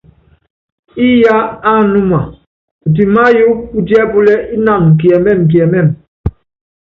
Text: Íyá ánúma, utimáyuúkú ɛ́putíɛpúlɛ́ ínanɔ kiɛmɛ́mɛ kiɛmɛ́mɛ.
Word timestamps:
Íyá 1.07 1.35
ánúma, 1.73 2.19
utimáyuúkú 2.87 3.63
ɛ́putíɛpúlɛ́ 3.77 4.37
ínanɔ 4.55 4.87
kiɛmɛ́mɛ 4.99 5.43
kiɛmɛ́mɛ. 5.51 5.81